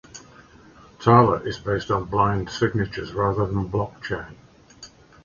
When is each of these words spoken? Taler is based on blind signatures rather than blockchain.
Taler 0.97 1.45
is 1.47 1.59
based 1.59 1.91
on 1.91 2.05
blind 2.05 2.49
signatures 2.49 3.13
rather 3.13 3.45
than 3.45 3.69
blockchain. 3.69 4.33